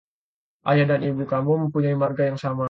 Ayah 0.69 0.87
dan 0.93 1.01
Ibu 1.05 1.23
kamu 1.29 1.51
mempunyai 1.69 1.95
marga 1.97 2.23
yang 2.29 2.37
sama? 2.41 2.59